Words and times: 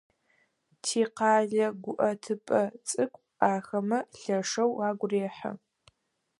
Тикъэлэ 0.83 1.65
гуӏэтыпӏэ 1.83 2.61
цӏыкӏу 2.87 3.23
ахэмэ 3.53 3.99
лъэшэу 4.19 4.71
агу 4.87 5.07
рехьы. 5.11 5.51